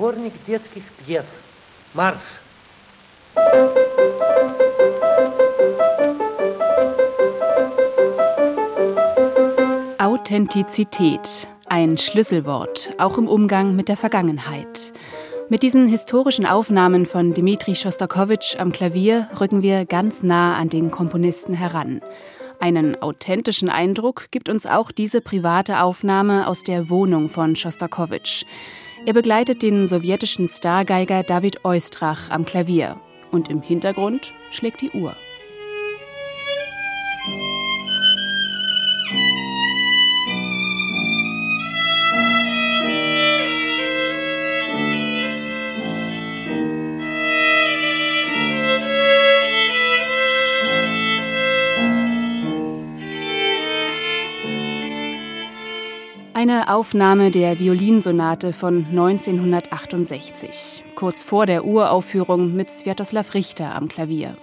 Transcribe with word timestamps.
Сборник 0.00 0.32
детских 0.46 0.82
пьес. 1.04 1.26
Марш! 1.92 2.16
Authentizität, 9.98 11.48
ein 11.66 11.98
Schlüsselwort, 11.98 12.94
auch 12.96 13.18
im 13.18 13.28
Umgang 13.28 13.76
mit 13.76 13.90
der 13.90 13.98
Vergangenheit. 13.98 14.94
Mit 15.50 15.62
diesen 15.62 15.86
historischen 15.86 16.46
Aufnahmen 16.46 17.04
von 17.04 17.34
Dmitri 17.34 17.74
Schostakowitsch 17.74 18.56
am 18.56 18.72
Klavier 18.72 19.28
rücken 19.38 19.60
wir 19.60 19.84
ganz 19.84 20.22
nah 20.22 20.56
an 20.56 20.70
den 20.70 20.90
Komponisten 20.90 21.52
heran. 21.52 22.00
Einen 22.59 23.01
authentischen 23.01 23.69
Eindruck 23.69 24.27
gibt 24.31 24.49
uns 24.49 24.65
auch 24.65 24.91
diese 24.91 25.21
private 25.21 25.81
Aufnahme 25.81 26.47
aus 26.47 26.63
der 26.63 26.89
Wohnung 26.89 27.29
von 27.29 27.55
Schostakowitsch. 27.55 28.45
Er 29.05 29.13
begleitet 29.13 29.61
den 29.61 29.87
sowjetischen 29.87 30.47
Stargeiger 30.47 31.23
David 31.23 31.63
Oistrach 31.63 32.29
am 32.29 32.45
Klavier. 32.45 32.99
Und 33.31 33.49
im 33.49 33.61
Hintergrund 33.61 34.33
schlägt 34.51 34.81
die 34.81 34.91
Uhr. 34.91 35.15
Eine 56.47 56.71
Aufnahme 56.71 57.31
der 57.31 57.57
Violinsonate 57.57 58.53
von 58.53 58.85
1968, 58.91 60.83
kurz 60.93 61.23
vor 61.23 61.47
der 61.47 61.65
Uraufführung 61.65 62.55
mit 62.55 62.69
Sviatoslav 62.69 63.33
Richter 63.33 63.73
am 63.73 63.87
Klavier. 63.87 64.37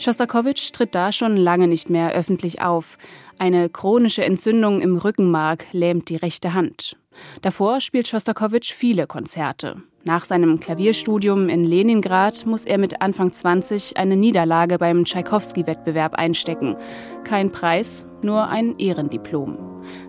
Schostakowitsch 0.00 0.72
tritt 0.72 0.96
da 0.96 1.12
schon 1.12 1.36
lange 1.36 1.68
nicht 1.68 1.90
mehr 1.90 2.10
öffentlich 2.10 2.60
auf. 2.60 2.98
Eine 3.38 3.68
chronische 3.68 4.24
Entzündung 4.24 4.80
im 4.80 4.96
Rückenmark 4.96 5.66
lähmt 5.70 6.08
die 6.08 6.16
rechte 6.16 6.54
Hand. 6.54 6.96
Davor 7.42 7.80
spielt 7.80 8.08
Schostakowitsch 8.08 8.72
viele 8.72 9.06
Konzerte. 9.06 9.82
Nach 10.04 10.24
seinem 10.24 10.58
Klavierstudium 10.58 11.48
in 11.48 11.64
Leningrad 11.64 12.46
muss 12.46 12.64
er 12.64 12.78
mit 12.78 13.02
Anfang 13.02 13.32
20 13.32 13.96
eine 13.96 14.16
Niederlage 14.16 14.78
beim 14.78 15.04
Tschaikowski-Wettbewerb 15.04 16.14
einstecken. 16.14 16.76
Kein 17.24 17.52
Preis, 17.52 18.06
nur 18.22 18.48
ein 18.48 18.78
Ehrendiplom. 18.78 19.58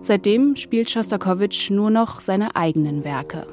Seitdem 0.00 0.56
spielt 0.56 0.90
Schostakowitsch 0.90 1.70
nur 1.70 1.90
noch 1.90 2.20
seine 2.20 2.56
eigenen 2.56 3.04
Werke. 3.04 3.46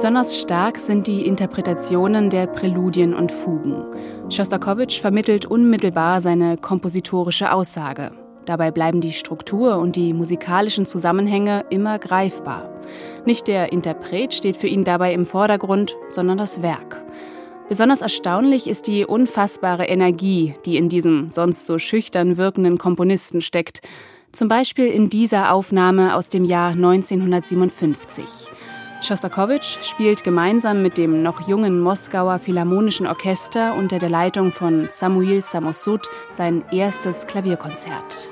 Besonders 0.00 0.40
stark 0.40 0.78
sind 0.78 1.06
die 1.06 1.26
Interpretationen 1.26 2.30
der 2.30 2.46
Präludien 2.46 3.12
und 3.12 3.30
Fugen. 3.30 3.84
Schostakowitsch 4.30 4.98
vermittelt 4.98 5.44
unmittelbar 5.44 6.22
seine 6.22 6.56
kompositorische 6.56 7.52
Aussage. 7.52 8.10
Dabei 8.46 8.70
bleiben 8.70 9.02
die 9.02 9.12
Struktur 9.12 9.76
und 9.76 9.96
die 9.96 10.14
musikalischen 10.14 10.86
Zusammenhänge 10.86 11.66
immer 11.68 11.98
greifbar. 11.98 12.70
Nicht 13.26 13.46
der 13.46 13.72
Interpret 13.72 14.32
steht 14.32 14.56
für 14.56 14.68
ihn 14.68 14.84
dabei 14.84 15.12
im 15.12 15.26
Vordergrund, 15.26 15.94
sondern 16.08 16.38
das 16.38 16.62
Werk. 16.62 17.04
Besonders 17.68 18.00
erstaunlich 18.00 18.70
ist 18.70 18.86
die 18.86 19.04
unfassbare 19.04 19.84
Energie, 19.84 20.54
die 20.64 20.78
in 20.78 20.88
diesem 20.88 21.28
sonst 21.28 21.66
so 21.66 21.76
schüchtern 21.78 22.38
wirkenden 22.38 22.78
Komponisten 22.78 23.42
steckt. 23.42 23.82
Zum 24.32 24.48
Beispiel 24.48 24.86
in 24.86 25.10
dieser 25.10 25.52
Aufnahme 25.52 26.14
aus 26.14 26.30
dem 26.30 26.46
Jahr 26.46 26.70
1957. 26.70 28.48
Schostakowitsch 29.02 29.78
spielt 29.82 30.24
gemeinsam 30.24 30.82
mit 30.82 30.98
dem 30.98 31.22
noch 31.22 31.48
jungen 31.48 31.80
Moskauer 31.80 32.38
Philharmonischen 32.38 33.06
Orchester 33.06 33.74
unter 33.74 33.98
der 33.98 34.10
Leitung 34.10 34.52
von 34.52 34.88
Samuil 34.88 35.40
Samosud 35.40 36.06
sein 36.30 36.64
erstes 36.70 37.26
Klavierkonzert. 37.26 38.28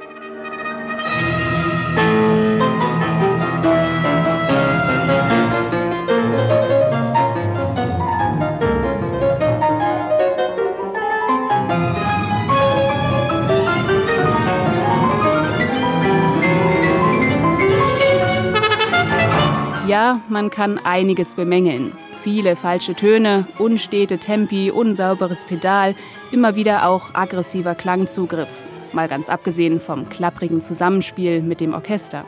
Ja, 19.99 20.21
man 20.29 20.49
kann 20.49 20.79
einiges 20.79 21.35
bemängeln. 21.35 21.93
Viele 22.23 22.55
falsche 22.55 22.95
Töne, 22.95 23.49
unstete 23.59 24.19
Tempi, 24.19 24.71
unsauberes 24.71 25.45
Pedal, 25.45 25.97
immer 26.31 26.55
wieder 26.55 26.87
auch 26.87 27.15
aggressiver 27.15 27.75
Klangzugriff. 27.75 28.69
Mal 28.93 29.09
ganz 29.09 29.29
abgesehen 29.29 29.81
vom 29.81 30.09
klapprigen 30.09 30.63
Zusammenspiel 30.63 31.43
mit 31.43 31.61
dem 31.61 31.75
Orchester. 31.75 32.25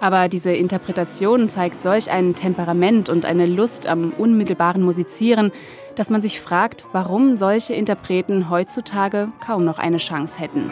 Aber 0.00 0.30
diese 0.30 0.52
Interpretation 0.52 1.46
zeigt 1.46 1.82
solch 1.82 2.10
ein 2.10 2.34
Temperament 2.34 3.10
und 3.10 3.26
eine 3.26 3.44
Lust 3.44 3.86
am 3.86 4.14
unmittelbaren 4.16 4.80
Musizieren, 4.80 5.52
dass 5.96 6.08
man 6.08 6.22
sich 6.22 6.40
fragt, 6.40 6.86
warum 6.92 7.36
solche 7.36 7.74
Interpreten 7.74 8.48
heutzutage 8.48 9.28
kaum 9.44 9.66
noch 9.66 9.78
eine 9.78 9.98
Chance 9.98 10.38
hätten. 10.38 10.70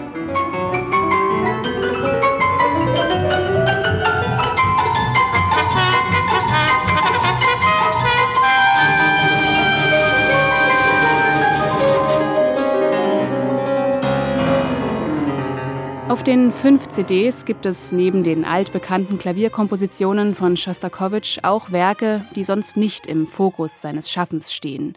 Auf 16.13 16.23
den 16.23 16.53
fünf 16.53 16.89
CDs 16.89 17.47
gibt 17.47 17.65
es 17.65 17.91
neben 17.91 18.23
den 18.23 18.45
altbekannten 18.45 19.19
Klavierkompositionen 19.19 20.35
von 20.35 20.59
Schostakowitsch 20.59 21.39
auch 21.43 21.73
Werke, 21.73 22.23
die 22.37 22.45
sonst 22.45 22.77
nicht 22.77 23.07
im 23.07 23.27
Fokus 23.27 23.81
seines 23.81 24.11
Schaffens 24.11 24.53
stehen. 24.53 24.95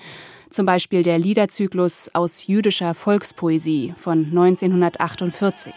Zum 0.50 0.66
Beispiel 0.66 1.04
der 1.04 1.18
Liederzyklus 1.18 2.10
aus 2.14 2.48
jüdischer 2.48 2.94
Volkspoesie 2.94 3.94
von 3.96 4.26
1948. 4.26 5.74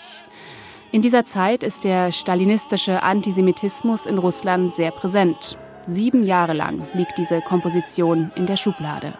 In 0.91 1.03
dieser 1.03 1.25
Zeit 1.25 1.63
ist 1.63 1.85
der 1.85 2.11
stalinistische 2.11 3.05
Antisemitismus 3.05 4.07
in 4.07 4.19
Russland 4.19 4.75
sehr 4.75 4.91
präsent. 4.91 5.57
Sieben 5.87 6.25
Jahre 6.25 6.53
lang 6.53 6.89
liegt 6.95 7.17
diese 7.17 7.43
Komposition 7.43 8.33
in 8.35 8.47
der 8.47 8.57
Schublade. 8.57 9.15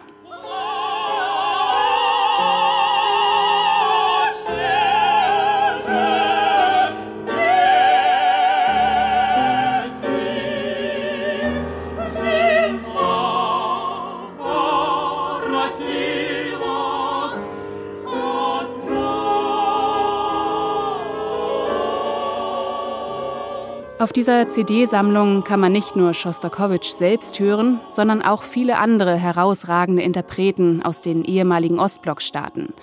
Auf 23.99 24.13
dieser 24.13 24.47
CD-Sammlung 24.47 25.43
kann 25.43 25.59
man 25.59 25.73
nicht 25.73 25.97
nur 25.97 26.13
Schostakowitsch 26.13 26.91
selbst 26.91 27.37
hören, 27.37 27.81
sondern 27.89 28.21
auch 28.21 28.43
viele 28.43 28.77
andere 28.77 29.17
herausragende 29.17 30.01
Interpreten 30.01 30.81
aus 30.81 31.01
den 31.01 31.25
ehemaligen 31.25 31.79
Ostblockstaaten. 31.79 32.73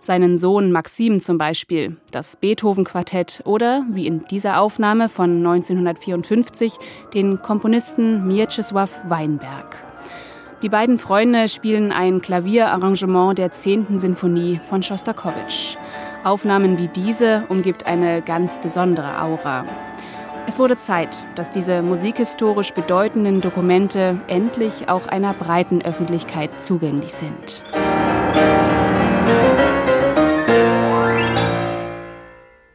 Seinen 0.00 0.36
Sohn 0.36 0.70
Maxim 0.70 1.18
zum 1.18 1.38
Beispiel, 1.38 1.96
das 2.10 2.36
Beethoven-Quartett 2.36 3.40
oder, 3.46 3.86
wie 3.88 4.06
in 4.06 4.26
dieser 4.26 4.60
Aufnahme 4.60 5.08
von 5.08 5.38
1954, 5.38 6.78
den 7.14 7.40
Komponisten 7.40 8.28
Mieczysław 8.28 8.90
Weinberg. 9.08 9.82
Die 10.62 10.70
beiden 10.70 10.98
Freunde 10.98 11.48
spielen 11.48 11.92
ein 11.92 12.22
Klavierarrangement 12.22 13.36
der 13.36 13.52
10. 13.52 13.98
Sinfonie 13.98 14.58
von 14.66 14.82
Schostakowitsch. 14.82 15.76
Aufnahmen 16.24 16.78
wie 16.78 16.88
diese 16.88 17.44
umgibt 17.50 17.84
eine 17.84 18.22
ganz 18.22 18.58
besondere 18.58 19.20
Aura. 19.20 19.66
Es 20.46 20.58
wurde 20.58 20.78
Zeit, 20.78 21.26
dass 21.34 21.52
diese 21.52 21.82
musikhistorisch 21.82 22.72
bedeutenden 22.72 23.42
Dokumente 23.42 24.18
endlich 24.28 24.88
auch 24.88 25.06
einer 25.08 25.34
breiten 25.34 25.82
Öffentlichkeit 25.82 26.50
zugänglich 26.62 27.12
sind. 27.12 27.62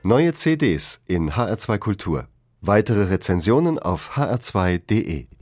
Neue 0.03 0.33
CDs 0.35 1.01
in 1.07 1.31
HR2 1.31 1.79
Kultur. 1.79 2.27
Weitere 2.61 3.05
Rezensionen 3.05 3.79
auf 3.79 4.17
hr2.de 4.17 5.31